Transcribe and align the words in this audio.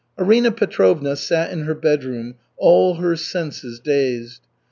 Arina 0.17 0.51
Petrovna 0.51 1.15
sat 1.15 1.51
in 1.51 1.65
her 1.65 1.75
bedroom, 1.75 2.33
all 2.57 2.95
her 2.95 3.15
senses 3.15 3.79
dazed. 3.79 4.41